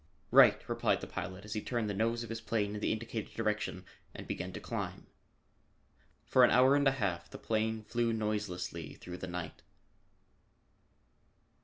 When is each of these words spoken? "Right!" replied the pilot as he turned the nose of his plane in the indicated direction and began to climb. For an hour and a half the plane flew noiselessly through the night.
"Right!" 0.31 0.67
replied 0.67 0.99
the 0.99 1.05
pilot 1.05 1.45
as 1.45 1.53
he 1.53 1.61
turned 1.61 1.87
the 1.87 1.93
nose 1.93 2.23
of 2.23 2.31
his 2.31 2.41
plane 2.41 2.73
in 2.73 2.81
the 2.81 2.91
indicated 2.91 3.35
direction 3.35 3.85
and 4.15 4.25
began 4.25 4.51
to 4.53 4.59
climb. 4.59 5.05
For 6.25 6.43
an 6.43 6.49
hour 6.49 6.75
and 6.75 6.87
a 6.87 6.91
half 6.97 7.29
the 7.29 7.37
plane 7.37 7.83
flew 7.83 8.11
noiselessly 8.11 8.95
through 8.95 9.17
the 9.19 9.27
night. 9.27 9.61